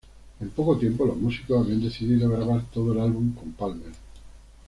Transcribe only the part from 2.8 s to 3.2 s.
el